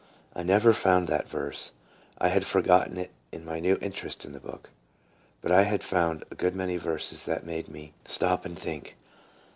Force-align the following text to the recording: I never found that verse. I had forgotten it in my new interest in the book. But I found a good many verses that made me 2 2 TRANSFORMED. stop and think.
I 0.35 0.41
never 0.41 0.73
found 0.73 1.05
that 1.09 1.29
verse. 1.29 1.73
I 2.17 2.29
had 2.29 2.43
forgotten 2.43 2.97
it 2.97 3.11
in 3.31 3.45
my 3.45 3.59
new 3.59 3.77
interest 3.83 4.25
in 4.25 4.31
the 4.31 4.39
book. 4.39 4.71
But 5.41 5.51
I 5.51 5.77
found 5.77 6.23
a 6.31 6.35
good 6.35 6.55
many 6.55 6.77
verses 6.77 7.25
that 7.25 7.45
made 7.45 7.67
me 7.67 7.93
2 8.05 8.09
2 8.09 8.09
TRANSFORMED. 8.09 8.09
stop 8.09 8.45
and 8.47 8.57
think. 8.57 8.95